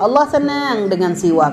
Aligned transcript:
Allah 0.00 0.24
senang 0.32 0.88
dengan 0.88 1.12
siwak. 1.12 1.52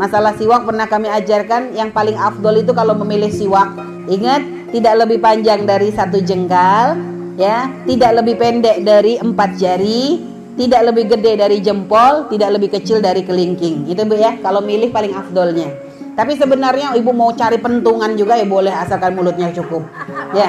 Masalah 0.00 0.32
siwak 0.40 0.64
pernah 0.64 0.88
kami 0.88 1.12
ajarkan 1.12 1.76
yang 1.76 1.92
paling 1.92 2.16
afdol 2.16 2.56
itu 2.56 2.72
kalau 2.72 2.96
memilih 2.96 3.28
siwak. 3.28 3.68
Ingat, 4.08 4.72
tidak 4.72 5.04
lebih 5.04 5.20
panjang 5.20 5.68
dari 5.68 5.92
satu 5.92 6.24
jengkal, 6.24 6.96
ya, 7.36 7.68
tidak 7.84 8.24
lebih 8.24 8.40
pendek 8.40 8.80
dari 8.80 9.20
empat 9.20 9.60
jari, 9.60 10.24
tidak 10.56 10.88
lebih 10.88 11.04
gede 11.12 11.32
dari 11.36 11.60
jempol, 11.60 12.32
tidak 12.32 12.56
lebih 12.56 12.72
kecil 12.72 13.04
dari 13.04 13.28
kelingking. 13.28 13.84
Itu 13.84 14.08
bu 14.08 14.16
ya, 14.16 14.40
kalau 14.40 14.64
milih 14.64 14.88
paling 14.88 15.12
afdolnya. 15.12 15.68
Tapi 16.16 16.32
sebenarnya 16.40 16.96
ibu 16.96 17.12
mau 17.12 17.36
cari 17.36 17.60
pentungan 17.60 18.16
juga 18.16 18.40
ya 18.40 18.48
boleh 18.48 18.72
asalkan 18.72 19.12
mulutnya 19.12 19.52
cukup. 19.52 19.84
Ya. 20.32 20.48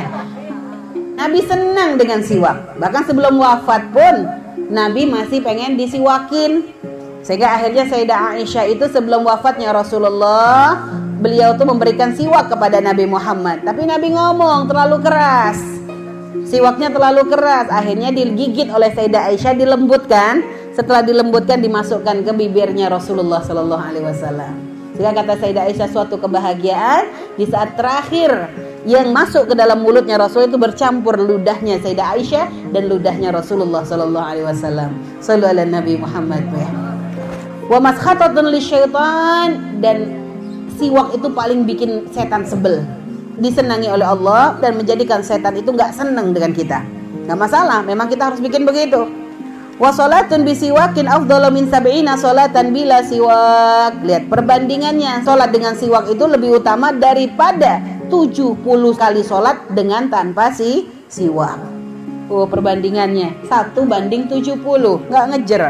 Nabi 1.20 1.44
senang 1.44 2.00
dengan 2.00 2.24
siwak. 2.24 2.80
Bahkan 2.80 3.04
sebelum 3.04 3.36
wafat 3.36 3.92
pun 3.92 4.16
Nabi 4.72 5.12
masih 5.12 5.44
pengen 5.44 5.76
disiwakin. 5.76 6.72
Sehingga 7.24 7.56
akhirnya 7.56 7.88
Sayyidah 7.88 8.36
Aisyah 8.36 8.66
itu 8.68 8.86
sebelum 8.92 9.24
wafatnya 9.24 9.72
Rasulullah, 9.72 10.76
beliau 11.24 11.56
tuh 11.56 11.64
memberikan 11.64 12.12
siwak 12.12 12.52
kepada 12.52 12.84
Nabi 12.84 13.08
Muhammad. 13.08 13.64
Tapi 13.64 13.88
Nabi 13.88 14.12
ngomong 14.12 14.68
terlalu 14.68 15.00
keras. 15.00 15.56
Siwaknya 16.44 16.92
terlalu 16.92 17.32
keras, 17.32 17.72
akhirnya 17.72 18.12
digigit 18.12 18.68
oleh 18.68 18.92
Sayyidah 18.92 19.32
Aisyah 19.32 19.56
dilembutkan. 19.56 20.44
Setelah 20.76 21.00
dilembutkan 21.00 21.64
dimasukkan 21.64 22.28
ke 22.28 22.32
bibirnya 22.36 22.92
Rasulullah 22.92 23.40
Shallallahu 23.40 23.84
alaihi 23.88 24.04
wasallam. 24.04 24.54
Sehingga 24.92 25.24
kata 25.24 25.40
Sayyidah 25.40 25.64
Aisyah 25.72 25.90
suatu 25.96 26.20
kebahagiaan 26.20 27.08
di 27.40 27.48
saat 27.48 27.80
terakhir 27.80 28.52
yang 28.84 29.16
masuk 29.16 29.48
ke 29.48 29.56
dalam 29.56 29.80
mulutnya 29.80 30.20
Rasul 30.20 30.52
itu 30.52 30.60
bercampur 30.60 31.16
ludahnya 31.16 31.80
Sayyidah 31.80 32.08
Aisyah 32.20 32.46
dan 32.76 32.92
ludahnya 32.92 33.32
Rasulullah 33.32 33.88
Sallallahu 33.88 34.28
Alaihi 34.28 34.46
Wasallam. 34.46 34.92
Sallu 35.24 35.48
ala 35.48 35.64
Nabi 35.64 35.96
Muhammad 35.96 36.44
ya 36.52 36.93
wa 37.74 37.80
maskhatatun 37.82 38.54
syaitan. 38.62 39.82
Dan 39.82 39.98
siwak 40.78 41.18
itu 41.18 41.28
paling 41.34 41.66
bikin 41.66 42.06
setan 42.14 42.46
sebel. 42.46 42.86
Disenangi 43.42 43.90
oleh 43.90 44.06
Allah 44.06 44.62
dan 44.62 44.78
menjadikan 44.78 45.26
setan 45.26 45.58
itu 45.58 45.74
nggak 45.74 45.90
senang 45.90 46.38
dengan 46.38 46.54
kita. 46.54 46.86
Nggak 47.26 47.40
masalah 47.40 47.82
memang 47.82 48.06
kita 48.06 48.30
harus 48.30 48.38
bikin 48.38 48.62
begitu. 48.62 49.10
Wa 49.82 49.90
salatun 49.90 50.46
bisiwakin 50.46 51.10
afdalu 51.10 51.50
min 51.50 51.66
sab'ina 51.66 52.14
bila 52.70 53.02
siwak. 53.02 54.06
Lihat 54.06 54.30
perbandingannya. 54.30 55.26
Salat 55.26 55.50
dengan 55.50 55.74
siwak 55.74 56.06
itu 56.14 56.22
lebih 56.30 56.62
utama 56.62 56.94
daripada 56.94 57.82
70 58.06 58.62
kali 58.94 59.26
salat 59.26 59.58
dengan 59.74 60.14
tanpa 60.14 60.54
si 60.54 60.86
siwak. 61.10 61.58
Oh 62.30 62.46
perbandingannya. 62.46 63.50
Satu 63.50 63.90
banding 63.90 64.30
70 64.30 64.62
nggak 65.10 65.26
ngejer 65.34 65.64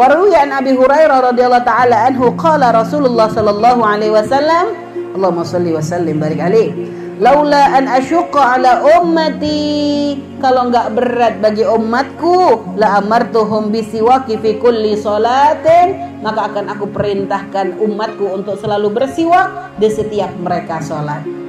Waruwi 0.00 0.32
an 0.32 0.48
Abi 0.56 0.72
Hurairah 0.72 1.28
radhiyallahu 1.28 1.68
taala 1.68 2.08
anhu 2.08 2.32
qala 2.40 2.72
Rasulullah 2.72 3.28
sallallahu 3.28 3.84
alaihi 3.84 4.08
wasallam 4.16 4.72
Allahumma 5.12 5.44
salli 5.44 5.76
wa 5.76 5.84
sallim 5.84 6.16
barik 6.16 6.40
alaih. 6.40 6.72
Laula 7.20 7.76
an 7.76 7.84
asyqa 7.84 8.56
ala 8.56 8.80
ummati. 8.80 10.16
Kalau 10.40 10.72
enggak 10.72 10.96
berat 10.96 11.34
bagi 11.44 11.68
umatku 11.68 12.64
la 12.80 12.96
amartuhum 12.96 13.68
bisiwaki 13.68 14.40
fi 14.40 14.56
kulli 14.56 14.96
salatin. 14.96 16.16
Maka 16.24 16.48
akan 16.48 16.72
aku 16.72 16.88
perintahkan 16.88 17.76
umatku 17.84 18.24
untuk 18.24 18.56
selalu 18.56 18.96
bersiwak 18.96 19.76
di 19.76 19.92
setiap 19.92 20.32
mereka 20.40 20.80
salat 20.80 21.39